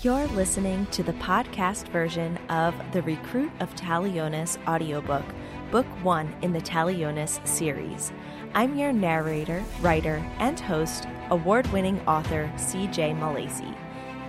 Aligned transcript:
You're 0.00 0.28
listening 0.28 0.86
to 0.92 1.02
the 1.02 1.14
podcast 1.14 1.88
version 1.88 2.36
of 2.50 2.72
the 2.92 3.02
Recruit 3.02 3.50
of 3.58 3.74
Talionis 3.74 4.56
audiobook, 4.68 5.24
Book 5.72 5.86
One 6.04 6.32
in 6.40 6.52
the 6.52 6.60
Talionis 6.60 7.44
series. 7.44 8.12
I'm 8.54 8.78
your 8.78 8.92
narrator, 8.92 9.64
writer, 9.80 10.24
and 10.38 10.60
host, 10.60 11.08
award 11.30 11.66
winning 11.72 12.00
author 12.06 12.48
CJ 12.54 13.18
Milacci. 13.18 13.74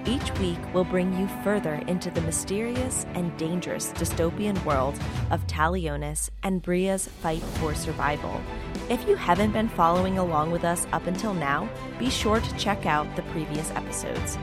Each 0.08 0.40
week, 0.40 0.58
we'll 0.74 0.86
bring 0.86 1.15
you 1.19 1.28
further 1.44 1.76
into 1.86 2.10
the 2.10 2.22
mysterious 2.22 3.06
and 3.13 3.38
dangerous 3.38 3.92
dystopian 3.92 4.65
world 4.65 4.99
of 5.29 5.46
Talionis 5.46 6.31
and 6.42 6.63
Bria's 6.63 7.08
fight 7.08 7.44
for 7.44 7.76
survival. 7.76 8.42
If 8.90 9.08
you 9.08 9.15
haven't 9.15 9.51
been 9.51 9.70
following 9.70 10.17
along 10.17 10.49
with 10.49 10.63
us 10.63 10.88
up 10.94 11.06
until 11.06 11.36
now, 11.36 11.70
be 11.99 12.10
sure 12.10 12.40
to 12.40 12.58
check 12.58 12.88
out 12.88 13.15
the 13.15 13.22
previous 13.22 13.70
episodes. 13.72 14.40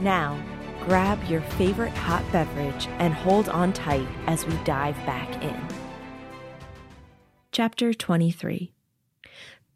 Now, 0.00 0.42
grab 0.84 1.22
your 1.24 1.40
favorite 1.40 1.94
hot 1.94 2.24
beverage 2.30 2.86
and 2.98 3.14
hold 3.14 3.48
on 3.48 3.72
tight 3.72 4.06
as 4.26 4.44
we 4.46 4.54
dive 4.64 4.96
back 5.06 5.42
in. 5.42 5.56
Chapter 7.52 7.94
23 7.94 8.70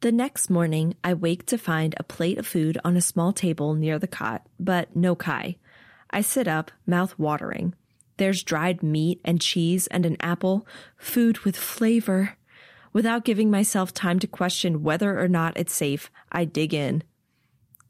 The 0.00 0.12
next 0.12 0.50
morning, 0.50 0.94
I 1.02 1.14
wake 1.14 1.46
to 1.46 1.56
find 1.58 1.94
a 1.96 2.02
plate 2.02 2.38
of 2.38 2.46
food 2.46 2.78
on 2.84 2.96
a 2.96 3.00
small 3.00 3.32
table 3.32 3.74
near 3.74 3.98
the 3.98 4.06
cot, 4.06 4.46
but 4.60 4.94
no 4.94 5.14
Kai. 5.14 5.56
I 6.10 6.20
sit 6.20 6.46
up, 6.46 6.70
mouth 6.86 7.18
watering. 7.18 7.74
There's 8.18 8.42
dried 8.42 8.82
meat 8.82 9.20
and 9.24 9.40
cheese 9.40 9.86
and 9.86 10.04
an 10.04 10.16
apple, 10.20 10.66
food 10.96 11.40
with 11.40 11.56
flavor. 11.56 12.36
Without 12.92 13.24
giving 13.24 13.50
myself 13.50 13.94
time 13.94 14.18
to 14.18 14.26
question 14.26 14.82
whether 14.82 15.18
or 15.18 15.28
not 15.28 15.56
it's 15.56 15.74
safe, 15.74 16.10
I 16.32 16.44
dig 16.44 16.74
in. 16.74 17.02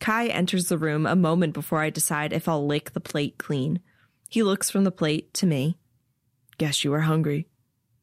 Kai 0.01 0.27
enters 0.27 0.69
the 0.69 0.79
room 0.79 1.07
a 1.07 1.17
moment 1.17 1.55
before 1.55 1.81
I 1.81 1.91
decide 1.91 2.33
if 2.33 2.49
I'll 2.49 2.67
lick 2.67 2.93
the 2.93 3.01
plate 3.01 3.39
clean. 3.39 3.81
He 4.29 4.43
looks 4.43 4.71
from 4.71 4.85
the 4.85 4.91
plate 4.91 5.33
to 5.35 5.47
me. 5.47 5.79
Guess 6.59 6.85
you 6.85 6.93
are 6.95 7.01
hungry. 7.01 7.49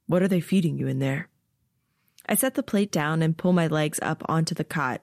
What 0.08 0.22
are 0.22 0.28
they 0.28 0.40
feeding 0.42 0.78
you 0.78 0.88
in 0.88 1.00
there? 1.00 1.30
I 2.28 2.36
set 2.36 2.56
the 2.56 2.64
plate 2.64 2.92
down 2.92 3.22
and 3.22 3.38
pull 3.38 3.54
my 3.54 3.68
legs 3.68 4.00
up 4.02 4.24
onto 4.28 4.56
the 4.56 4.64
cot. 4.64 5.02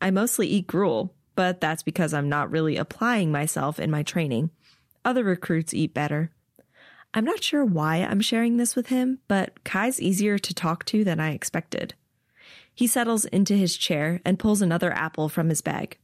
I 0.00 0.10
mostly 0.10 0.46
eat 0.48 0.66
gruel, 0.66 1.14
but 1.34 1.60
that's 1.60 1.82
because 1.82 2.12
I'm 2.12 2.28
not 2.28 2.50
really 2.50 2.76
applying 2.76 3.32
myself 3.32 3.80
in 3.80 3.90
my 3.90 4.02
training. 4.02 4.50
Other 5.04 5.24
recruits 5.24 5.74
eat 5.74 5.94
better. 5.94 6.30
I'm 7.14 7.24
not 7.24 7.42
sure 7.42 7.64
why 7.64 7.96
I'm 7.96 8.20
sharing 8.20 8.56
this 8.56 8.74
with 8.74 8.86
him, 8.86 9.18
but 9.28 9.64
Kai's 9.64 10.00
easier 10.00 10.38
to 10.38 10.54
talk 10.54 10.84
to 10.86 11.04
than 11.04 11.20
I 11.20 11.32
expected. 11.32 11.94
He 12.74 12.86
settles 12.86 13.26
into 13.26 13.54
his 13.54 13.76
chair 13.76 14.20
and 14.24 14.38
pulls 14.38 14.62
another 14.62 14.92
apple 14.92 15.28
from 15.28 15.50
his 15.50 15.60
bag. 15.60 15.98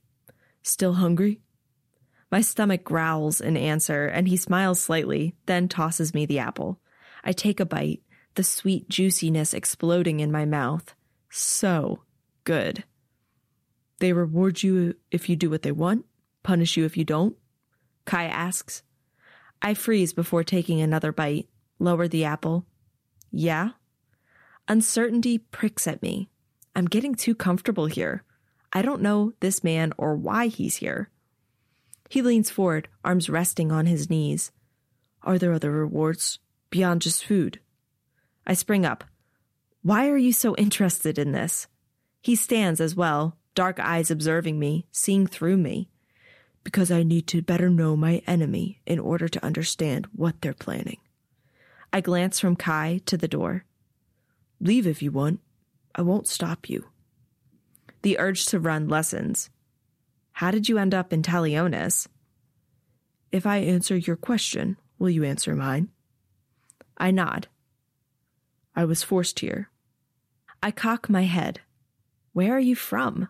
Still 0.68 0.92
hungry? 0.92 1.40
My 2.30 2.42
stomach 2.42 2.84
growls 2.84 3.40
in 3.40 3.56
answer, 3.56 4.04
and 4.04 4.28
he 4.28 4.36
smiles 4.36 4.78
slightly, 4.78 5.34
then 5.46 5.66
tosses 5.66 6.12
me 6.12 6.26
the 6.26 6.40
apple. 6.40 6.78
I 7.24 7.32
take 7.32 7.58
a 7.58 7.64
bite, 7.64 8.02
the 8.34 8.44
sweet 8.44 8.86
juiciness 8.86 9.54
exploding 9.54 10.20
in 10.20 10.30
my 10.30 10.44
mouth. 10.44 10.94
So 11.30 12.02
good. 12.44 12.84
They 14.00 14.12
reward 14.12 14.62
you 14.62 14.94
if 15.10 15.30
you 15.30 15.36
do 15.36 15.48
what 15.48 15.62
they 15.62 15.72
want, 15.72 16.04
punish 16.42 16.76
you 16.76 16.84
if 16.84 16.98
you 16.98 17.04
don't? 17.04 17.34
Kai 18.04 18.24
asks. 18.24 18.82
I 19.62 19.72
freeze 19.72 20.12
before 20.12 20.44
taking 20.44 20.82
another 20.82 21.12
bite, 21.12 21.48
lower 21.78 22.08
the 22.08 22.26
apple. 22.26 22.66
Yeah? 23.30 23.70
Uncertainty 24.68 25.38
pricks 25.38 25.86
at 25.86 26.02
me. 26.02 26.28
I'm 26.76 26.84
getting 26.84 27.14
too 27.14 27.34
comfortable 27.34 27.86
here. 27.86 28.22
I 28.72 28.82
don't 28.82 29.02
know 29.02 29.32
this 29.40 29.64
man 29.64 29.92
or 29.96 30.14
why 30.14 30.48
he's 30.48 30.76
here. 30.76 31.10
He 32.08 32.22
leans 32.22 32.50
forward, 32.50 32.88
arms 33.04 33.28
resting 33.28 33.72
on 33.72 33.86
his 33.86 34.10
knees. 34.10 34.50
Are 35.22 35.38
there 35.38 35.52
other 35.52 35.70
rewards 35.70 36.38
beyond 36.70 37.02
just 37.02 37.24
food? 37.24 37.60
I 38.46 38.54
spring 38.54 38.86
up. 38.86 39.04
Why 39.82 40.08
are 40.08 40.16
you 40.16 40.32
so 40.32 40.56
interested 40.56 41.18
in 41.18 41.32
this? 41.32 41.66
He 42.20 42.34
stands 42.34 42.80
as 42.80 42.94
well, 42.94 43.36
dark 43.54 43.78
eyes 43.78 44.10
observing 44.10 44.58
me, 44.58 44.86
seeing 44.90 45.26
through 45.26 45.56
me. 45.56 45.88
Because 46.64 46.90
I 46.90 47.02
need 47.02 47.26
to 47.28 47.42
better 47.42 47.70
know 47.70 47.96
my 47.96 48.22
enemy 48.26 48.80
in 48.86 48.98
order 48.98 49.28
to 49.28 49.44
understand 49.44 50.06
what 50.14 50.40
they're 50.40 50.52
planning. 50.52 50.98
I 51.92 52.00
glance 52.00 52.38
from 52.38 52.56
Kai 52.56 53.00
to 53.06 53.16
the 53.16 53.28
door. 53.28 53.64
Leave 54.60 54.86
if 54.86 55.02
you 55.02 55.10
want. 55.10 55.40
I 55.94 56.02
won't 56.02 56.28
stop 56.28 56.68
you. 56.68 56.86
The 58.02 58.18
urge 58.18 58.46
to 58.46 58.60
run 58.60 58.88
lessens. 58.88 59.50
How 60.32 60.50
did 60.50 60.68
you 60.68 60.78
end 60.78 60.94
up 60.94 61.12
in 61.12 61.22
Talionis? 61.22 62.06
If 63.32 63.46
I 63.46 63.58
answer 63.58 63.96
your 63.96 64.16
question, 64.16 64.76
will 64.98 65.10
you 65.10 65.24
answer 65.24 65.54
mine? 65.54 65.88
I 66.96 67.10
nod. 67.10 67.48
I 68.74 68.84
was 68.84 69.02
forced 69.02 69.40
here. 69.40 69.70
I 70.62 70.70
cock 70.70 71.08
my 71.08 71.22
head. 71.22 71.60
Where 72.32 72.52
are 72.52 72.60
you 72.60 72.76
from? 72.76 73.28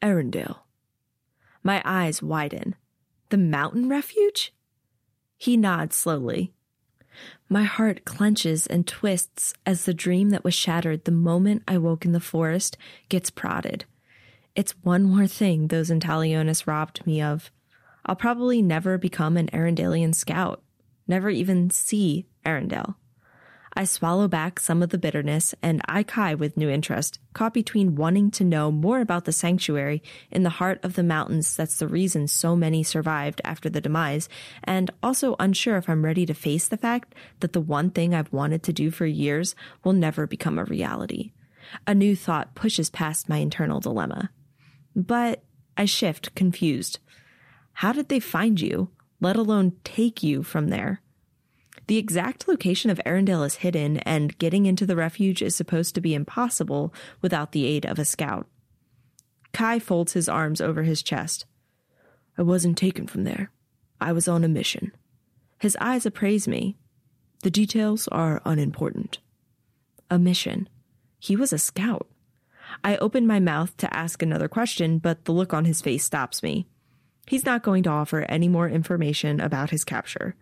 Arendelle. 0.00 0.60
My 1.62 1.82
eyes 1.84 2.22
widen. 2.22 2.76
The 3.30 3.38
mountain 3.38 3.88
refuge? 3.88 4.54
He 5.36 5.56
nods 5.56 5.96
slowly. 5.96 6.52
My 7.48 7.64
heart 7.64 8.04
clenches 8.04 8.66
and 8.66 8.86
twists 8.86 9.54
as 9.66 9.84
the 9.84 9.94
dream 9.94 10.30
that 10.30 10.44
was 10.44 10.54
shattered 10.54 11.04
the 11.04 11.10
moment 11.10 11.62
I 11.66 11.78
woke 11.78 12.04
in 12.04 12.12
the 12.12 12.20
forest 12.20 12.76
gets 13.08 13.30
prodded. 13.30 13.84
It's 14.54 14.74
one 14.82 15.04
more 15.04 15.26
thing 15.26 15.68
those 15.68 15.90
in 15.90 16.00
Talionis 16.00 16.66
robbed 16.66 17.06
me 17.06 17.20
of. 17.22 17.50
I'll 18.06 18.16
probably 18.16 18.62
never 18.62 18.98
become 18.98 19.36
an 19.36 19.48
Arendellian 19.48 20.14
scout, 20.14 20.62
never 21.06 21.30
even 21.30 21.70
see 21.70 22.26
Arendelle. 22.44 22.94
I 23.80 23.84
swallow 23.84 24.28
back 24.28 24.60
some 24.60 24.82
of 24.82 24.90
the 24.90 24.98
bitterness 24.98 25.54
and 25.62 25.80
eye 25.88 26.02
Kai 26.02 26.34
with 26.34 26.58
new 26.58 26.68
interest, 26.68 27.18
caught 27.32 27.54
between 27.54 27.94
wanting 27.94 28.30
to 28.32 28.44
know 28.44 28.70
more 28.70 29.00
about 29.00 29.24
the 29.24 29.32
sanctuary 29.32 30.02
in 30.30 30.42
the 30.42 30.50
heart 30.50 30.80
of 30.82 30.96
the 30.96 31.02
mountains 31.02 31.56
that's 31.56 31.78
the 31.78 31.88
reason 31.88 32.28
so 32.28 32.54
many 32.54 32.82
survived 32.82 33.40
after 33.42 33.70
the 33.70 33.80
demise, 33.80 34.28
and 34.64 34.90
also 35.02 35.34
unsure 35.40 35.78
if 35.78 35.88
I'm 35.88 36.04
ready 36.04 36.26
to 36.26 36.34
face 36.34 36.68
the 36.68 36.76
fact 36.76 37.14
that 37.38 37.54
the 37.54 37.60
one 37.62 37.88
thing 37.88 38.14
I've 38.14 38.30
wanted 38.34 38.62
to 38.64 38.72
do 38.74 38.90
for 38.90 39.06
years 39.06 39.54
will 39.82 39.94
never 39.94 40.26
become 40.26 40.58
a 40.58 40.64
reality. 40.64 41.32
A 41.86 41.94
new 41.94 42.14
thought 42.14 42.54
pushes 42.54 42.90
past 42.90 43.30
my 43.30 43.38
internal 43.38 43.80
dilemma. 43.80 44.28
But 44.94 45.42
I 45.78 45.86
shift, 45.86 46.34
confused. 46.34 46.98
How 47.72 47.92
did 47.92 48.10
they 48.10 48.20
find 48.20 48.60
you, 48.60 48.90
let 49.22 49.36
alone 49.36 49.72
take 49.84 50.22
you 50.22 50.42
from 50.42 50.68
there? 50.68 51.00
The 51.90 51.98
exact 51.98 52.46
location 52.46 52.88
of 52.88 53.00
Arendelle 53.04 53.44
is 53.44 53.56
hidden, 53.56 53.96
and 53.96 54.38
getting 54.38 54.64
into 54.64 54.86
the 54.86 54.94
refuge 54.94 55.42
is 55.42 55.56
supposed 55.56 55.92
to 55.96 56.00
be 56.00 56.14
impossible 56.14 56.94
without 57.20 57.50
the 57.50 57.66
aid 57.66 57.84
of 57.84 57.98
a 57.98 58.04
scout. 58.04 58.46
Kai 59.52 59.80
folds 59.80 60.12
his 60.12 60.28
arms 60.28 60.60
over 60.60 60.84
his 60.84 61.02
chest. 61.02 61.46
I 62.38 62.42
wasn't 62.42 62.78
taken 62.78 63.08
from 63.08 63.24
there. 63.24 63.50
I 64.00 64.12
was 64.12 64.28
on 64.28 64.44
a 64.44 64.48
mission. 64.48 64.92
His 65.58 65.76
eyes 65.80 66.06
appraise 66.06 66.46
me. 66.46 66.76
The 67.42 67.50
details 67.50 68.06
are 68.12 68.40
unimportant. 68.44 69.18
A 70.08 70.16
mission. 70.16 70.68
He 71.18 71.34
was 71.34 71.52
a 71.52 71.58
scout. 71.58 72.06
I 72.84 72.98
open 72.98 73.26
my 73.26 73.40
mouth 73.40 73.76
to 73.78 73.92
ask 73.92 74.22
another 74.22 74.46
question, 74.46 74.98
but 74.98 75.24
the 75.24 75.32
look 75.32 75.52
on 75.52 75.64
his 75.64 75.82
face 75.82 76.04
stops 76.04 76.40
me. 76.40 76.68
He's 77.30 77.46
not 77.46 77.62
going 77.62 77.84
to 77.84 77.90
offer 77.90 78.22
any 78.22 78.48
more 78.48 78.68
information 78.68 79.38
about 79.38 79.70
his 79.70 79.84
capture. 79.84 80.34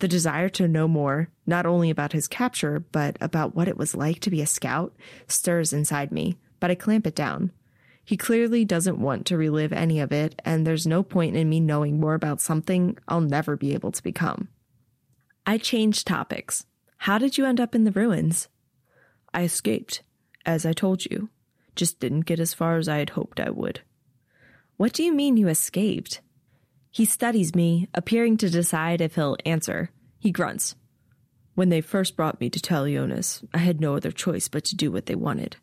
The 0.00 0.08
desire 0.08 0.48
to 0.48 0.66
know 0.66 0.88
more, 0.88 1.28
not 1.46 1.66
only 1.66 1.88
about 1.88 2.14
his 2.14 2.26
capture, 2.26 2.80
but 2.80 3.16
about 3.20 3.54
what 3.54 3.68
it 3.68 3.76
was 3.76 3.94
like 3.94 4.18
to 4.22 4.30
be 4.30 4.42
a 4.42 4.46
scout, 4.46 4.92
stirs 5.28 5.72
inside 5.72 6.10
me, 6.10 6.38
but 6.58 6.68
I 6.68 6.74
clamp 6.74 7.06
it 7.06 7.14
down. 7.14 7.52
He 8.04 8.16
clearly 8.16 8.64
doesn't 8.64 8.98
want 8.98 9.24
to 9.26 9.36
relive 9.36 9.72
any 9.72 10.00
of 10.00 10.10
it, 10.10 10.42
and 10.44 10.66
there's 10.66 10.84
no 10.84 11.04
point 11.04 11.36
in 11.36 11.48
me 11.48 11.60
knowing 11.60 12.00
more 12.00 12.14
about 12.14 12.40
something 12.40 12.98
I'll 13.06 13.20
never 13.20 13.56
be 13.56 13.72
able 13.72 13.92
to 13.92 14.02
become. 14.02 14.48
I 15.46 15.58
change 15.58 16.04
topics. 16.04 16.66
How 16.96 17.18
did 17.18 17.38
you 17.38 17.46
end 17.46 17.60
up 17.60 17.72
in 17.72 17.84
the 17.84 17.92
ruins? 17.92 18.48
I 19.32 19.44
escaped, 19.44 20.02
as 20.44 20.66
I 20.66 20.72
told 20.72 21.04
you. 21.04 21.28
Just 21.76 22.00
didn't 22.00 22.26
get 22.26 22.40
as 22.40 22.52
far 22.52 22.78
as 22.78 22.88
I 22.88 22.96
had 22.96 23.10
hoped 23.10 23.38
I 23.38 23.50
would. 23.50 23.82
What 24.76 24.92
do 24.92 25.04
you 25.04 25.14
mean 25.14 25.36
you 25.36 25.46
escaped? 25.46 26.20
He 26.94 27.06
studies 27.06 27.54
me, 27.54 27.88
appearing 27.94 28.36
to 28.36 28.50
decide 28.50 29.00
if 29.00 29.14
he'll 29.14 29.38
answer. 29.46 29.88
He 30.18 30.30
grunts. 30.30 30.76
When 31.54 31.70
they 31.70 31.80
first 31.80 32.16
brought 32.16 32.38
me 32.38 32.50
to 32.50 32.60
Talionis, 32.60 33.42
I 33.54 33.58
had 33.58 33.80
no 33.80 33.96
other 33.96 34.12
choice 34.12 34.46
but 34.48 34.64
to 34.66 34.76
do 34.76 34.92
what 34.92 35.06
they 35.06 35.14
wanted. 35.14 35.56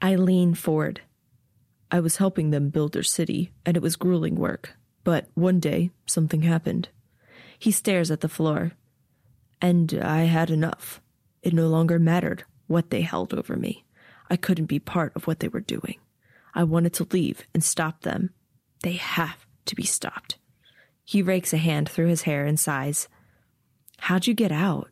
I 0.00 0.14
lean 0.14 0.54
forward. 0.54 1.00
I 1.90 1.98
was 1.98 2.18
helping 2.18 2.50
them 2.50 2.70
build 2.70 2.92
their 2.92 3.02
city, 3.02 3.50
and 3.64 3.76
it 3.76 3.82
was 3.82 3.96
grueling 3.96 4.36
work. 4.36 4.76
But 5.02 5.26
one 5.34 5.58
day, 5.58 5.90
something 6.06 6.42
happened. 6.42 6.90
He 7.58 7.72
stares 7.72 8.12
at 8.12 8.20
the 8.20 8.28
floor. 8.28 8.72
And 9.60 10.00
I 10.00 10.24
had 10.24 10.50
enough. 10.50 11.00
It 11.42 11.54
no 11.54 11.66
longer 11.66 11.98
mattered 11.98 12.44
what 12.68 12.90
they 12.90 13.02
held 13.02 13.34
over 13.34 13.56
me. 13.56 13.84
I 14.30 14.36
couldn't 14.36 14.66
be 14.66 14.78
part 14.78 15.12
of 15.16 15.26
what 15.26 15.40
they 15.40 15.48
were 15.48 15.60
doing. 15.60 15.96
I 16.54 16.64
wanted 16.64 16.92
to 16.94 17.08
leave 17.10 17.44
and 17.52 17.64
stop 17.64 18.02
them. 18.02 18.30
They 18.82 18.94
have 18.94 19.45
to 19.66 19.74
be 19.74 19.84
stopped. 19.84 20.38
He 21.04 21.22
rakes 21.22 21.52
a 21.52 21.58
hand 21.58 21.88
through 21.88 22.08
his 22.08 22.22
hair 22.22 22.46
and 22.46 22.58
sighs. 22.58 23.08
How'd 23.98 24.26
you 24.26 24.34
get 24.34 24.52
out? 24.52 24.90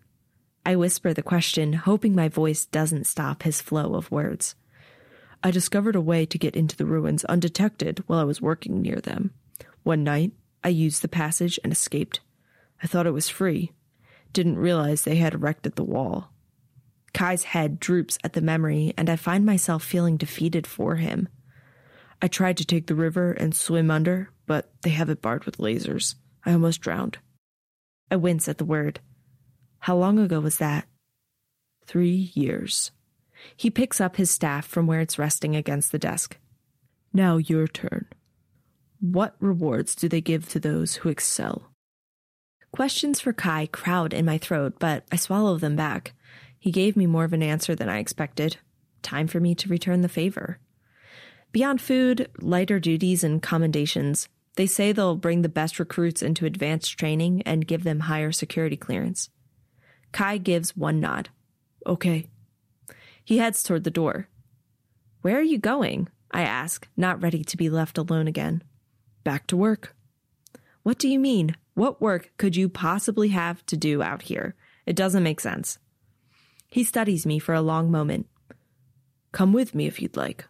I 0.67 0.77
whisper 0.77 1.13
the 1.13 1.23
question, 1.23 1.73
hoping 1.75 2.15
my 2.15 2.29
voice 2.29 2.65
doesn't 2.67 3.07
stop 3.07 3.43
his 3.43 3.61
flow 3.61 3.95
of 3.95 4.11
words. 4.11 4.55
I 5.43 5.51
discovered 5.51 5.95
a 5.95 6.01
way 6.01 6.25
to 6.25 6.39
get 6.39 6.57
into 6.57 6.77
the 6.77 6.87
ruins 6.87 7.25
undetected 7.27 8.03
while 8.07 8.19
I 8.19 8.25
was 8.25 8.41
working 8.41 8.81
near 8.81 8.97
them. 8.97 9.33
One 9.83 10.03
night, 10.03 10.33
I 10.63 10.69
used 10.69 11.03
the 11.03 11.09
passage 11.09 11.61
and 11.63 11.73
escaped. 11.73 12.21
I 12.83 12.87
thought 12.87 13.07
it 13.07 13.13
was 13.13 13.29
free. 13.29 13.73
Didn't 14.33 14.57
realize 14.57 15.03
they 15.03 15.17
had 15.17 15.35
erected 15.35 15.77
the 15.77 15.85
wall. 15.85 16.31
Kai's 17.13 17.45
head 17.45 17.79
droops 17.79 18.19
at 18.25 18.33
the 18.33 18.41
memory, 18.41 18.95
and 18.97 19.11
I 19.11 19.17
find 19.17 19.45
myself 19.45 19.85
feeling 19.85 20.17
defeated 20.17 20.67
for 20.67 20.97
him. 20.97 21.29
I 22.23 22.29
tried 22.29 22.57
to 22.57 22.65
take 22.65 22.87
the 22.87 22.95
river 22.95 23.33
and 23.33 23.55
swim 23.55 23.91
under, 23.91 24.31
but 24.47 24.73
they 24.83 24.91
have 24.91 25.09
it 25.09 25.23
barred 25.23 25.45
with 25.45 25.59
lasers. 25.59 26.15
I 26.45 26.53
almost 26.53 26.81
drowned. 26.81 27.19
I 28.11 28.17
wince 28.17 28.49
at 28.49 28.59
the 28.59 28.65
word. 28.65 29.01
How 29.81 29.97
long 29.97 30.19
ago 30.19 30.41
was 30.41 30.59
that? 30.59 30.87
Three 31.87 32.31
years. 32.35 32.91
He 33.57 33.71
picks 33.71 34.01
up 34.01 34.17
his 34.17 34.31
staff 34.31 34.67
from 34.67 34.87
where 34.87 35.01
it's 35.01 35.19
resting 35.19 35.57
against 35.57 35.93
the 35.93 35.99
desk. 35.99 36.39
Now 37.13 37.37
your 37.37 37.67
turn. 37.67 38.07
What 39.01 39.37
rewards 39.39 39.95
do 39.95 40.09
they 40.09 40.21
give 40.21 40.49
to 40.51 40.61
those 40.61 40.97
who 40.97 41.09
excel? 41.09 41.71
Questions 42.73 43.21
for 43.21 43.33
Kai 43.33 43.67
crowd 43.67 44.13
in 44.13 44.25
my 44.25 44.39
throat, 44.39 44.75
but 44.79 45.05
I 45.13 45.17
swallow 45.17 45.59
them 45.59 45.77
back. 45.77 46.15
He 46.59 46.71
gave 46.71 46.97
me 46.97 47.07
more 47.07 47.25
of 47.25 47.33
an 47.33 47.43
answer 47.43 47.75
than 47.75 47.89
I 47.89 47.99
expected. 47.99 48.57
Time 49.03 49.27
for 49.27 49.39
me 49.39 49.55
to 49.57 49.69
return 49.69 50.01
the 50.01 50.09
favor. 50.09 50.59
Beyond 51.53 51.81
food, 51.81 52.29
lighter 52.41 52.81
duties, 52.81 53.23
and 53.23 53.43
commendations, 53.43 54.29
they 54.57 54.67
say 54.67 54.93
they'll 54.93 55.17
bring 55.17 55.43
the 55.43 55.49
best 55.49 55.79
recruits 55.79 56.23
into 56.23 56.47
advanced 56.47 56.97
training 56.99 57.43
and 57.43 57.67
give 57.67 57.85
them 57.85 58.01
higher 58.01 58.33
security 58.33 58.77
clearance. 58.77 59.31
Kai 60.13 60.39
gives 60.39 60.77
one 60.77 61.01
nod. 61.01 61.29
Okay. 61.87 62.29
He 63.25 63.39
heads 63.39 63.63
toward 63.63 63.85
the 63.85 63.91
door. 63.91 64.29
Where 65.23 65.39
are 65.39 65.43
you 65.43 65.59
going? 65.59 66.09
I 66.31 66.43
ask, 66.43 66.89
not 66.97 67.23
ready 67.23 67.43
to 67.45 67.57
be 67.57 67.71
left 67.71 67.99
alone 67.99 68.29
again. 68.29 68.63
Back 69.25 69.47
to 69.49 69.57
work. 69.57 69.97
What 70.83 70.99
do 70.99 71.09
you 71.09 71.19
mean? 71.19 71.57
What 71.75 72.01
work 72.01 72.33
could 72.37 72.55
you 72.55 72.69
possibly 72.69 73.29
have 73.29 73.65
to 73.67 73.77
do 73.77 74.03
out 74.03 74.23
here? 74.23 74.55
It 74.87 74.97
doesn't 74.97 75.23
make 75.23 75.41
sense. 75.41 75.79
He 76.69 76.85
studies 76.85 77.25
me 77.25 77.39
for 77.39 77.55
a 77.55 77.63
long 77.63 77.91
moment. 77.91 78.27
Come 79.33 79.53
with 79.53 79.75
me 79.75 79.87
if 79.87 80.01
you'd 80.01 80.17
like. 80.17 80.45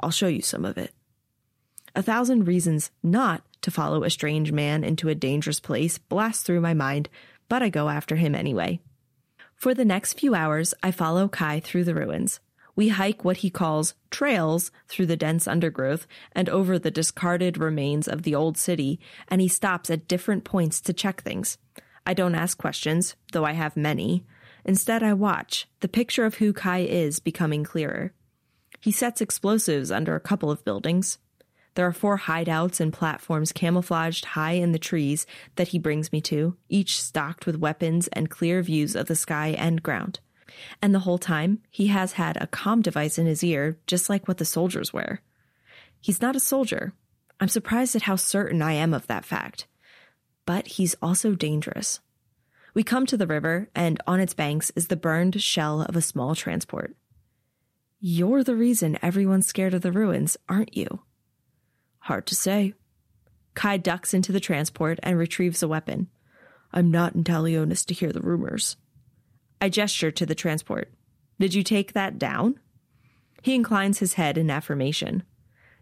I'll 0.00 0.10
show 0.10 0.28
you 0.28 0.42
some 0.42 0.64
of 0.64 0.78
it. 0.78 0.92
A 1.94 2.02
thousand 2.02 2.46
reasons 2.46 2.90
not 3.02 3.42
to 3.62 3.70
follow 3.70 4.04
a 4.04 4.10
strange 4.10 4.52
man 4.52 4.84
into 4.84 5.08
a 5.08 5.14
dangerous 5.14 5.60
place 5.60 5.98
blast 5.98 6.46
through 6.46 6.60
my 6.60 6.74
mind, 6.74 7.08
but 7.48 7.62
I 7.62 7.68
go 7.68 7.88
after 7.88 8.16
him 8.16 8.34
anyway. 8.34 8.80
For 9.56 9.74
the 9.74 9.84
next 9.84 10.18
few 10.18 10.34
hours, 10.34 10.72
I 10.82 10.90
follow 10.90 11.28
Kai 11.28 11.60
through 11.60 11.84
the 11.84 11.94
ruins. 11.94 12.40
We 12.76 12.88
hike 12.88 13.24
what 13.24 13.38
he 13.38 13.50
calls 13.50 13.94
trails 14.10 14.70
through 14.88 15.06
the 15.06 15.16
dense 15.16 15.46
undergrowth 15.46 16.06
and 16.32 16.48
over 16.48 16.78
the 16.78 16.90
discarded 16.90 17.58
remains 17.58 18.08
of 18.08 18.22
the 18.22 18.34
old 18.34 18.56
city, 18.56 18.98
and 19.28 19.40
he 19.40 19.48
stops 19.48 19.90
at 19.90 20.08
different 20.08 20.44
points 20.44 20.80
to 20.82 20.92
check 20.92 21.22
things. 21.22 21.58
I 22.06 22.14
don't 22.14 22.34
ask 22.34 22.56
questions, 22.56 23.16
though 23.32 23.44
I 23.44 23.52
have 23.52 23.76
many. 23.76 24.24
Instead, 24.64 25.02
I 25.02 25.12
watch, 25.12 25.68
the 25.80 25.88
picture 25.88 26.24
of 26.24 26.36
who 26.36 26.52
Kai 26.52 26.78
is 26.78 27.18
becoming 27.18 27.64
clearer. 27.64 28.12
He 28.80 28.92
sets 28.92 29.20
explosives 29.20 29.90
under 29.90 30.14
a 30.14 30.20
couple 30.20 30.50
of 30.50 30.64
buildings. 30.64 31.18
There 31.74 31.86
are 31.86 31.92
four 31.92 32.18
hideouts 32.18 32.80
and 32.80 32.92
platforms 32.92 33.52
camouflaged 33.52 34.24
high 34.24 34.52
in 34.52 34.72
the 34.72 34.78
trees 34.78 35.26
that 35.56 35.68
he 35.68 35.78
brings 35.78 36.12
me 36.12 36.20
to, 36.22 36.56
each 36.68 37.00
stocked 37.00 37.46
with 37.46 37.56
weapons 37.56 38.08
and 38.08 38.28
clear 38.28 38.60
views 38.62 38.96
of 38.96 39.06
the 39.06 39.16
sky 39.16 39.54
and 39.56 39.82
ground. 39.82 40.20
And 40.82 40.94
the 40.94 41.00
whole 41.00 41.18
time, 41.18 41.60
he 41.70 41.86
has 41.88 42.12
had 42.14 42.36
a 42.36 42.48
comm 42.48 42.82
device 42.82 43.18
in 43.18 43.26
his 43.26 43.44
ear, 43.44 43.78
just 43.86 44.10
like 44.10 44.26
what 44.26 44.38
the 44.38 44.44
soldiers 44.44 44.92
wear. 44.92 45.22
He's 46.00 46.20
not 46.20 46.36
a 46.36 46.40
soldier. 46.40 46.92
I'm 47.38 47.48
surprised 47.48 47.94
at 47.94 48.02
how 48.02 48.16
certain 48.16 48.62
I 48.62 48.72
am 48.72 48.92
of 48.92 49.06
that 49.06 49.24
fact. 49.24 49.66
But 50.46 50.66
he's 50.66 50.96
also 51.00 51.34
dangerous. 51.34 52.00
We 52.74 52.82
come 52.82 53.06
to 53.06 53.16
the 53.16 53.26
river, 53.26 53.68
and 53.74 54.00
on 54.06 54.20
its 54.20 54.34
banks 54.34 54.70
is 54.74 54.88
the 54.88 54.96
burned 54.96 55.40
shell 55.40 55.82
of 55.82 55.96
a 55.96 56.02
small 56.02 56.34
transport. 56.34 56.96
You're 58.00 58.42
the 58.42 58.56
reason 58.56 58.98
everyone's 59.02 59.46
scared 59.46 59.74
of 59.74 59.82
the 59.82 59.92
ruins, 59.92 60.36
aren't 60.48 60.76
you? 60.76 61.00
Hard 62.10 62.26
to 62.26 62.34
say. 62.34 62.74
Kai 63.54 63.76
ducks 63.76 64.14
into 64.14 64.32
the 64.32 64.40
transport 64.40 64.98
and 65.04 65.16
retrieves 65.16 65.62
a 65.62 65.68
weapon. 65.68 66.08
I'm 66.72 66.90
not 66.90 67.14
in 67.14 67.22
Talionis 67.22 67.86
to 67.86 67.94
hear 67.94 68.10
the 68.10 68.20
rumors. 68.20 68.76
I 69.60 69.68
gesture 69.68 70.10
to 70.10 70.26
the 70.26 70.34
transport. 70.34 70.92
Did 71.38 71.54
you 71.54 71.62
take 71.62 71.92
that 71.92 72.18
down? 72.18 72.58
He 73.42 73.54
inclines 73.54 74.00
his 74.00 74.14
head 74.14 74.38
in 74.38 74.50
affirmation. 74.50 75.22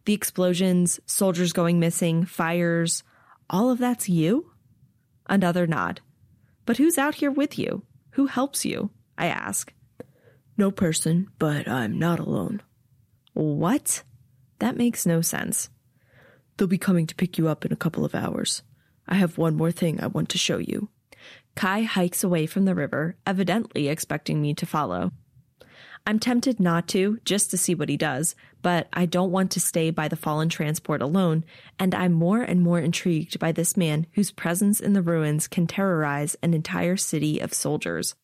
The 0.05 0.13
explosions, 0.13 1.01
soldiers 1.07 1.55
going 1.55 1.81
missing, 1.81 2.27
fires, 2.27 3.03
all 3.49 3.71
of 3.71 3.79
that's 3.79 4.11
you? 4.11 4.51
Another 5.31 5.67
nod. 5.67 6.03
But 6.67 6.77
who's 6.77 6.99
out 6.99 7.15
here 7.15 7.31
with 7.31 7.59
you? 7.59 7.85
Who 8.11 8.27
helps 8.27 8.67
you? 8.67 8.91
I 9.17 9.29
ask. 9.29 9.73
No 10.59 10.71
person, 10.71 11.29
but 11.39 11.67
I'm 11.67 11.99
not 11.99 12.19
alone. 12.19 12.61
What? 13.33 14.03
That 14.59 14.77
makes 14.77 15.07
no 15.07 15.23
sense. 15.23 15.71
They'll 16.58 16.69
be 16.69 16.76
coming 16.76 17.06
to 17.06 17.14
pick 17.14 17.38
you 17.38 17.49
up 17.49 17.64
in 17.64 17.72
a 17.72 17.76
couple 17.76 18.05
of 18.05 18.14
hours. 18.14 18.62
I 19.06 19.14
have 19.14 19.38
one 19.38 19.56
more 19.56 19.72
thing 19.72 20.00
I 20.00 20.08
want 20.08 20.28
to 20.31 20.38
show 20.38 20.58
you. 20.58 20.88
Kai 21.55 21.82
hikes 21.82 22.22
away 22.22 22.46
from 22.46 22.66
the 22.66 22.75
river, 22.75 23.16
evidently 23.26 23.88
expecting 23.88 24.43
me 24.43 24.55
to 24.55 24.66
follow. 24.66 25.12
I'm 26.06 26.19
tempted 26.19 26.58
not 26.58 26.88
to, 26.88 27.19
just 27.25 27.50
to 27.50 27.58
see 27.58 27.75
what 27.75 27.88
he 27.88 27.96
does, 27.96 28.34
but 28.62 28.88
I 28.93 29.06
don't 29.06 29.31
want 29.31 29.50
to 29.52 29.60
stay 29.60 29.90
by 29.90 30.08
the 30.08 30.16
fallen 30.16 30.49
transport 30.49 31.02
alone, 31.02 31.44
and 31.78 31.94
I'm 31.94 32.12
more 32.12 32.43
and 32.43 32.60
more 32.62 32.78
intrigued 32.78 33.38
by 33.38 33.52
this 33.52 33.76
man 33.76 34.06
whose 34.12 34.31
presence 34.31 34.81
in 34.81 34.94
the 34.94 35.02
ruins 35.02 35.49
can 35.49 35.66
terrorize 35.66 36.37
an 36.43 36.55
entire 36.55 36.96
city 36.96 37.40
of 37.40 37.55
soldiers. 37.55 38.14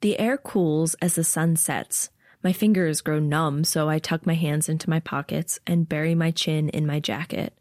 The 0.00 0.18
air 0.18 0.36
cools 0.36 0.94
as 0.94 1.14
the 1.14 1.24
sun 1.24 1.56
sets. 1.56 2.10
My 2.42 2.52
fingers 2.52 3.00
grow 3.00 3.18
numb, 3.18 3.64
so 3.64 3.88
I 3.88 3.98
tuck 3.98 4.24
my 4.24 4.34
hands 4.34 4.68
into 4.68 4.88
my 4.88 5.00
pockets 5.00 5.58
and 5.66 5.88
bury 5.88 6.14
my 6.14 6.30
chin 6.30 6.68
in 6.68 6.86
my 6.86 7.00
jacket. 7.00 7.52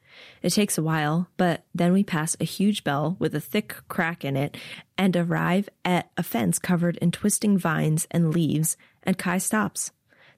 It 0.42 0.52
takes 0.52 0.78
a 0.78 0.84
while, 0.84 1.30
but 1.38 1.66
then 1.74 1.94
we 1.94 2.04
pass 2.04 2.38
a 2.40 2.46
huge 2.46 2.84
bell 2.84 3.16
with 3.20 3.34
a 3.36 3.42
thick 3.42 3.76
crack 3.88 4.24
in 4.24 4.38
it 4.38 4.56
and 4.98 5.16
arrive 5.16 5.68
at 5.84 6.12
a 6.16 6.24
fence 6.24 6.60
covered 6.60 6.98
in 6.98 7.12
twisting 7.12 7.58
vines 7.58 8.08
and 8.12 8.34
leaves, 8.34 8.78
and 9.04 9.18
Kai 9.18 9.40
stops. 9.40 9.92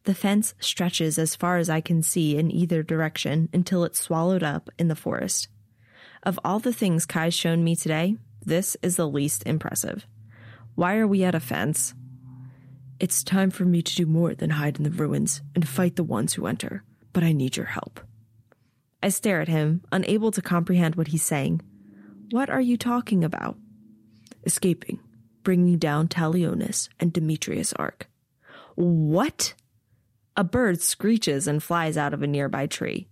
The 0.04 0.14
fence 0.14 0.54
stretches 0.60 1.20
as 1.20 1.36
far 1.36 1.58
as 1.58 1.70
I 1.70 1.82
can 1.82 2.02
see 2.02 2.38
in 2.38 2.50
either 2.50 2.82
direction 2.82 3.50
until 3.54 3.84
it's 3.84 4.00
swallowed 4.00 4.44
up 4.44 4.70
in 4.80 4.88
the 4.88 4.96
forest. 4.96 5.50
Of 6.24 6.40
all 6.44 6.60
the 6.60 6.74
things 6.74 7.06
Kai's 7.06 7.34
shown 7.34 7.64
me 7.64 7.76
today, 7.76 8.16
this 8.46 8.78
is 8.82 8.96
the 8.96 9.08
least 9.08 9.44
impressive. 9.46 10.06
Why 10.76 10.96
are 10.96 11.08
we 11.08 11.24
at 11.24 11.36
a 11.36 11.40
fence? 11.42 11.94
It's 13.00 13.24
time 13.24 13.50
for 13.50 13.64
me 13.64 13.82
to 13.82 13.96
do 13.96 14.06
more 14.06 14.36
than 14.36 14.50
hide 14.50 14.78
in 14.78 14.84
the 14.84 14.90
ruins 14.90 15.42
and 15.56 15.66
fight 15.66 15.96
the 15.96 16.04
ones 16.04 16.34
who 16.34 16.48
enter, 16.48 16.84
but 17.14 17.24
I 17.24 17.32
need 17.32 17.56
your 17.56 17.68
help. 17.68 18.02
I 19.02 19.08
stare 19.08 19.40
at 19.40 19.48
him, 19.48 19.82
unable 19.92 20.32
to 20.32 20.42
comprehend 20.42 20.96
what 20.96 21.08
he's 21.08 21.24
saying. 21.24 21.62
What 22.32 22.50
are 22.50 22.60
you 22.60 22.76
talking 22.76 23.24
about? 23.24 23.58
Escaping, 24.46 25.00
bringing 25.44 25.78
down 25.78 26.10
Talionis 26.10 26.90
and 27.00 27.14
Demetrius 27.14 27.72
Ark. 27.74 28.10
What? 28.76 29.54
A 30.36 30.44
bird 30.44 30.82
screeches 30.82 31.48
and 31.48 31.64
flies 31.64 31.96
out 31.96 32.14
of 32.14 32.22
a 32.22 32.28
nearby 32.28 32.68
tree. 32.68 33.08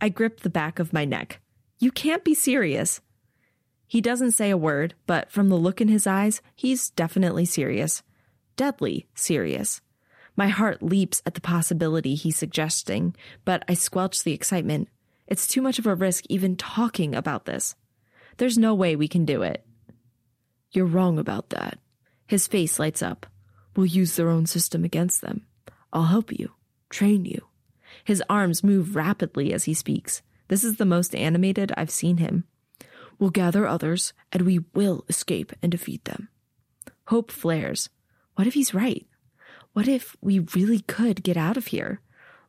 I 0.00 0.08
grip 0.08 0.40
the 0.40 0.50
back 0.50 0.78
of 0.78 0.92
my 0.92 1.04
neck. 1.04 1.40
You 1.80 1.90
can't 1.90 2.22
be 2.22 2.34
serious. 2.34 3.00
He 3.88 4.00
doesn't 4.00 4.32
say 4.32 4.50
a 4.50 4.56
word, 4.56 4.94
but 5.06 5.32
from 5.32 5.48
the 5.48 5.56
look 5.56 5.80
in 5.80 5.88
his 5.88 6.06
eyes, 6.06 6.40
he's 6.54 6.90
definitely 6.90 7.44
serious. 7.44 8.04
Deadly 8.56 9.06
serious. 9.14 9.80
My 10.34 10.48
heart 10.48 10.82
leaps 10.82 11.22
at 11.24 11.34
the 11.34 11.40
possibility 11.40 12.14
he's 12.14 12.36
suggesting, 12.36 13.14
but 13.44 13.64
I 13.68 13.74
squelch 13.74 14.22
the 14.22 14.32
excitement. 14.32 14.88
It's 15.26 15.46
too 15.46 15.62
much 15.62 15.78
of 15.78 15.86
a 15.86 15.94
risk 15.94 16.24
even 16.28 16.56
talking 16.56 17.14
about 17.14 17.46
this. 17.46 17.74
There's 18.36 18.58
no 18.58 18.74
way 18.74 18.96
we 18.96 19.08
can 19.08 19.24
do 19.24 19.42
it. 19.42 19.64
You're 20.70 20.86
wrong 20.86 21.18
about 21.18 21.50
that. 21.50 21.78
His 22.26 22.46
face 22.46 22.78
lights 22.78 23.02
up. 23.02 23.26
We'll 23.74 23.86
use 23.86 24.16
their 24.16 24.28
own 24.28 24.46
system 24.46 24.84
against 24.84 25.20
them. 25.20 25.46
I'll 25.92 26.04
help 26.04 26.32
you, 26.32 26.52
train 26.90 27.24
you. 27.24 27.46
His 28.04 28.22
arms 28.28 28.64
move 28.64 28.96
rapidly 28.96 29.52
as 29.52 29.64
he 29.64 29.74
speaks. 29.74 30.22
This 30.48 30.64
is 30.64 30.76
the 30.76 30.84
most 30.84 31.14
animated 31.14 31.72
I've 31.76 31.90
seen 31.90 32.18
him. 32.18 32.44
We'll 33.18 33.30
gather 33.30 33.66
others, 33.66 34.12
and 34.32 34.42
we 34.42 34.60
will 34.74 35.04
escape 35.08 35.52
and 35.62 35.72
defeat 35.72 36.04
them. 36.04 36.28
Hope 37.06 37.30
flares. 37.30 37.88
What 38.36 38.46
if 38.46 38.54
he's 38.54 38.74
right? 38.74 39.06
What 39.72 39.88
if 39.88 40.16
we 40.20 40.38
really 40.38 40.80
could 40.80 41.22
get 41.22 41.36
out 41.36 41.56
of 41.56 41.66
here? 41.68 42.00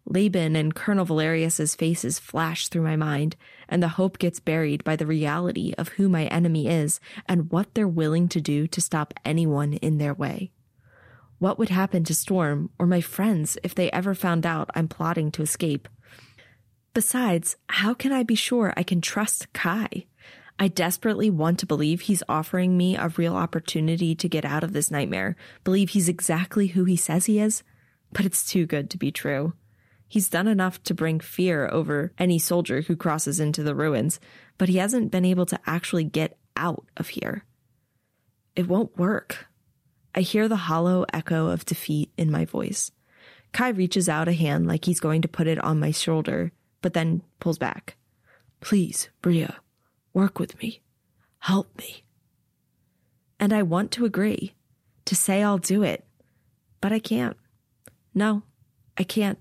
Laban 0.06 0.56
and 0.56 0.76
Colonel 0.76 1.06
Valerius's 1.06 1.76
faces 1.76 2.20
flash 2.20 2.68
through 2.68 2.84
my 2.84 2.96
mind, 2.96 3.36
and 3.68 3.84
the 3.84 3.90
hope 3.90 4.20
gets 4.20 4.40
buried 4.40 4.84
by 4.84 4.96
the 4.96 5.06
reality 5.06 5.74
of 5.78 5.90
who 5.90 6.08
my 6.08 6.26
enemy 6.26 6.68
is 6.68 7.00
and 7.26 7.52
what 7.52 7.74
they're 7.74 7.88
willing 7.88 8.28
to 8.30 8.40
do 8.40 8.68
to 8.68 8.82
stop 8.82 9.14
anyone 9.26 9.74
in 9.74 9.98
their 9.98 10.14
way. 10.14 10.52
What 11.40 11.60
would 11.60 11.70
happen 11.70 12.04
to 12.06 12.16
Storm 12.16 12.70
or 12.80 12.86
my 12.86 13.02
friends 13.02 13.58
if 13.64 13.76
they 13.76 13.92
ever 13.92 14.16
found 14.16 14.46
out 14.46 14.70
I'm 14.74 14.88
plotting 14.88 15.32
to 15.32 15.42
escape? 15.42 15.88
Besides, 16.94 17.58
how 17.70 17.94
can 17.94 18.12
I 18.12 18.24
be 18.24 18.36
sure 18.36 18.74
I 18.76 18.84
can 18.84 19.02
trust 19.02 19.54
Kai? 19.54 20.06
I 20.60 20.68
desperately 20.68 21.30
want 21.30 21.60
to 21.60 21.68
believe 21.68 22.02
he's 22.02 22.24
offering 22.28 22.76
me 22.76 22.96
a 22.96 23.10
real 23.10 23.36
opportunity 23.36 24.16
to 24.16 24.28
get 24.28 24.44
out 24.44 24.64
of 24.64 24.74
this 24.74 24.90
nightmare, 24.90 25.36
believe 25.64 25.92
he's 25.92 26.10
exactly 26.10 26.68
who 26.68 26.84
he 26.86 26.96
says 26.96 27.26
he 27.26 27.40
is, 27.40 27.64
but 28.12 28.26
it's 28.26 28.46
too 28.46 28.66
good 28.66 28.90
to 28.90 28.98
be 28.98 29.12
true. 29.12 29.54
He's 30.08 30.30
done 30.30 30.48
enough 30.48 30.82
to 30.84 30.96
bring 30.96 31.20
fear 31.20 31.70
over 31.72 32.12
any 32.18 32.40
soldier 32.40 32.82
who 32.82 32.96
crosses 32.96 33.40
into 33.40 33.62
the 33.62 33.76
ruins, 33.76 34.20
but 34.58 34.70
he 34.70 34.78
hasn't 34.78 35.12
been 35.12 35.26
able 35.26 35.46
to 35.46 35.60
actually 35.68 36.06
get 36.06 36.38
out 36.56 36.86
of 36.96 37.10
here. 37.10 37.46
It 38.56 38.68
won't 38.68 38.98
work. 38.98 39.48
I 40.16 40.22
hear 40.22 40.48
the 40.48 40.56
hollow 40.56 41.06
echo 41.14 41.48
of 41.48 41.66
defeat 41.66 42.12
in 42.18 42.32
my 42.32 42.46
voice. 42.46 42.92
Kai 43.52 43.70
reaches 43.70 44.10
out 44.10 44.28
a 44.28 44.34
hand 44.34 44.66
like 44.66 44.86
he's 44.86 45.00
going 45.00 45.22
to 45.22 45.28
put 45.28 45.46
it 45.46 45.64
on 45.64 45.80
my 45.80 45.92
shoulder, 45.92 46.52
but 46.82 46.94
then 46.94 47.22
pulls 47.40 47.60
back. 47.60 47.96
Please, 48.60 49.10
Bria, 49.22 49.58
work 50.18 50.40
with 50.40 50.60
me. 50.60 50.82
Help 51.38 51.78
me. 51.78 52.04
And 53.40 53.54
I 53.54 53.62
want 53.62 53.92
to 53.92 54.06
agree, 54.06 54.56
to 55.06 55.16
say 55.16 55.44
I'll 55.44 55.60
do 55.60 55.84
it, 55.84 56.04
but 56.82 56.92
I 56.92 56.98
can't. 56.98 57.38
No, 58.16 58.42
I 58.98 59.04
can't. 59.04 59.38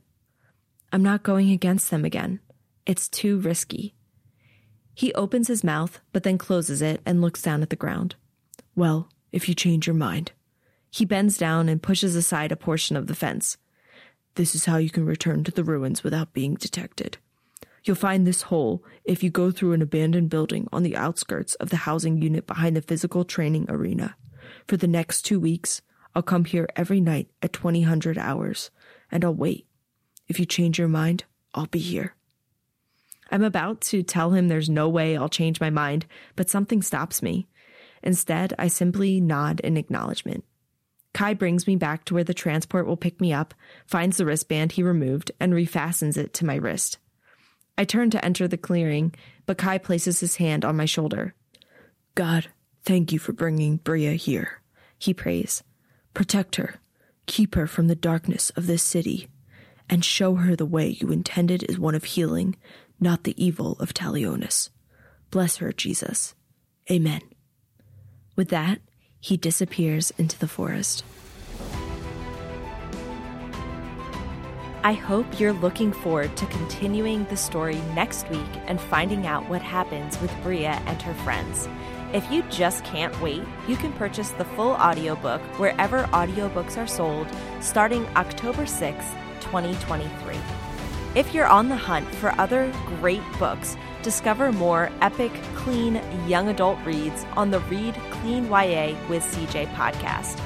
I'm 0.92 1.02
not 1.02 1.22
going 1.22 1.50
against 1.50 1.90
them 1.90 2.04
again. 2.04 2.40
It's 2.84 3.08
too 3.08 3.38
risky. 3.38 3.94
He 4.94 5.14
opens 5.14 5.48
his 5.48 5.64
mouth, 5.64 5.98
but 6.12 6.24
then 6.24 6.36
closes 6.36 6.82
it 6.82 7.00
and 7.06 7.22
looks 7.22 7.40
down 7.40 7.62
at 7.62 7.70
the 7.70 7.76
ground. 7.84 8.16
Well, 8.74 9.08
if 9.32 9.48
you 9.48 9.54
change 9.54 9.86
your 9.86 9.96
mind. 9.96 10.32
He 10.90 11.06
bends 11.06 11.38
down 11.38 11.70
and 11.70 11.82
pushes 11.82 12.14
aside 12.14 12.52
a 12.52 12.56
portion 12.56 12.96
of 12.96 13.06
the 13.06 13.14
fence. 13.14 13.56
This 14.34 14.54
is 14.54 14.66
how 14.66 14.76
you 14.76 14.90
can 14.90 15.06
return 15.06 15.42
to 15.44 15.50
the 15.50 15.64
ruins 15.64 16.04
without 16.04 16.34
being 16.34 16.54
detected. 16.54 17.16
You'll 17.86 17.96
find 17.96 18.26
this 18.26 18.42
hole 18.42 18.84
if 19.04 19.22
you 19.22 19.30
go 19.30 19.50
through 19.50 19.72
an 19.72 19.80
abandoned 19.80 20.28
building 20.28 20.68
on 20.72 20.82
the 20.82 20.96
outskirts 20.96 21.54
of 21.54 21.70
the 21.70 21.76
housing 21.76 22.20
unit 22.20 22.46
behind 22.46 22.76
the 22.76 22.82
physical 22.82 23.24
training 23.24 23.66
arena. 23.68 24.16
For 24.66 24.76
the 24.76 24.88
next 24.88 25.22
two 25.22 25.38
weeks, 25.38 25.82
I'll 26.14 26.22
come 26.22 26.44
here 26.44 26.68
every 26.74 27.00
night 27.00 27.28
at 27.42 27.52
2000 27.52 28.18
hours, 28.18 28.70
and 29.10 29.24
I'll 29.24 29.34
wait 29.34 29.66
if 30.28 30.40
you 30.40 30.46
change 30.46 30.78
your 30.78 30.88
mind, 30.88 31.24
I'll 31.54 31.66
be 31.66 31.78
here. 31.78 32.14
I'm 33.30 33.44
about 33.44 33.80
to 33.82 34.02
tell 34.02 34.32
him 34.32 34.48
there's 34.48 34.68
no 34.68 34.88
way 34.88 35.16
I'll 35.16 35.28
change 35.28 35.60
my 35.60 35.70
mind, 35.70 36.06
but 36.36 36.50
something 36.50 36.82
stops 36.82 37.22
me. 37.22 37.46
Instead, 38.02 38.54
I 38.58 38.68
simply 38.68 39.20
nod 39.20 39.60
in 39.60 39.76
acknowledgement. 39.76 40.44
Kai 41.12 41.34
brings 41.34 41.66
me 41.66 41.76
back 41.76 42.04
to 42.06 42.14
where 42.14 42.24
the 42.24 42.34
transport 42.34 42.86
will 42.86 42.96
pick 42.96 43.20
me 43.20 43.32
up, 43.32 43.54
finds 43.86 44.16
the 44.16 44.26
wristband 44.26 44.72
he 44.72 44.82
removed, 44.82 45.32
and 45.40 45.54
refastens 45.54 46.16
it 46.16 46.34
to 46.34 46.44
my 46.44 46.56
wrist. 46.56 46.98
I 47.78 47.84
turn 47.84 48.10
to 48.10 48.24
enter 48.24 48.48
the 48.48 48.56
clearing, 48.56 49.14
but 49.44 49.58
Kai 49.58 49.78
places 49.78 50.20
his 50.20 50.36
hand 50.36 50.64
on 50.64 50.76
my 50.76 50.86
shoulder. 50.86 51.34
God, 52.14 52.48
thank 52.82 53.12
you 53.12 53.18
for 53.18 53.32
bringing 53.32 53.76
Bria 53.76 54.12
here, 54.12 54.62
he 54.98 55.12
prays. 55.12 55.62
Protect 56.14 56.56
her. 56.56 56.76
Keep 57.26 57.54
her 57.54 57.66
from 57.66 57.88
the 57.88 57.94
darkness 57.94 58.50
of 58.50 58.66
this 58.66 58.82
city 58.82 59.28
and 59.88 60.04
show 60.04 60.36
her 60.36 60.56
the 60.56 60.66
way 60.66 60.96
you 61.00 61.10
intended 61.10 61.64
is 61.68 61.78
one 61.78 61.94
of 61.94 62.04
healing, 62.04 62.56
not 62.98 63.24
the 63.24 63.42
evil 63.42 63.72
of 63.78 63.94
Talionis. 63.94 64.70
Bless 65.30 65.56
her, 65.56 65.72
Jesus. 65.72 66.34
Amen. 66.90 67.20
With 68.36 68.48
that, 68.48 68.80
he 69.20 69.36
disappears 69.36 70.12
into 70.18 70.38
the 70.38 70.48
forest. 70.48 71.04
I 74.86 74.92
hope 74.92 75.40
you're 75.40 75.52
looking 75.52 75.92
forward 75.92 76.36
to 76.36 76.46
continuing 76.46 77.24
the 77.24 77.36
story 77.36 77.80
next 77.96 78.30
week 78.30 78.46
and 78.68 78.80
finding 78.80 79.26
out 79.26 79.48
what 79.48 79.60
happens 79.60 80.20
with 80.20 80.30
Bria 80.44 80.80
and 80.86 81.02
her 81.02 81.14
friends. 81.24 81.68
If 82.12 82.30
you 82.30 82.44
just 82.50 82.84
can't 82.84 83.20
wait, 83.20 83.42
you 83.66 83.74
can 83.74 83.92
purchase 83.94 84.30
the 84.30 84.44
full 84.44 84.74
audiobook 84.74 85.42
wherever 85.58 86.04
audiobooks 86.12 86.78
are 86.78 86.86
sold 86.86 87.26
starting 87.58 88.06
October 88.14 88.62
6th 88.62 89.10
2023. 89.40 90.36
If 91.16 91.34
you're 91.34 91.48
on 91.48 91.68
the 91.68 91.74
hunt 91.74 92.06
for 92.14 92.30
other 92.40 92.72
great 93.00 93.24
books, 93.40 93.76
discover 94.04 94.52
more 94.52 94.92
epic, 95.00 95.32
clean, 95.56 96.00
young 96.28 96.46
adult 96.46 96.78
reads 96.84 97.26
on 97.36 97.50
the 97.50 97.58
Read 97.58 97.96
Clean 98.10 98.44
YA 98.44 98.94
with 99.08 99.24
CJ 99.24 99.66
podcast. 99.74 100.40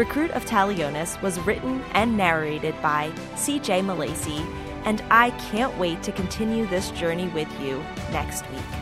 Recruit 0.00 0.30
of 0.30 0.46
Talionis 0.46 1.20
was 1.20 1.38
written 1.40 1.82
and 1.92 2.16
narrated 2.16 2.74
by 2.80 3.10
CJ 3.34 3.84
Milacci, 3.84 4.40
and 4.86 5.04
I 5.10 5.28
can't 5.50 5.76
wait 5.76 6.02
to 6.04 6.12
continue 6.12 6.64
this 6.68 6.90
journey 6.92 7.28
with 7.28 7.60
you 7.60 7.84
next 8.10 8.50
week. 8.50 8.79